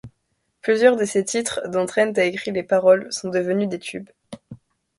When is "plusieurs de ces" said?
0.63-1.23